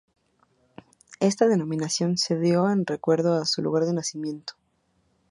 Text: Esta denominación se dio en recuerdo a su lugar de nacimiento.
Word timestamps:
Esta 1.19 1.47
denominación 1.47 2.17
se 2.17 2.39
dio 2.39 2.71
en 2.71 2.87
recuerdo 2.87 3.35
a 3.39 3.45
su 3.45 3.61
lugar 3.61 3.85
de 3.85 3.93
nacimiento. 3.93 4.55